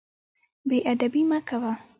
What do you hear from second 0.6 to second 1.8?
بې ادبي مه کوه.